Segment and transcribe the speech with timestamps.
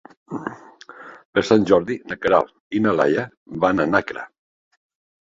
[1.35, 2.51] Per Sant Jordi na Queralt
[2.81, 3.29] i na Laia
[3.67, 4.29] van a Nàquera.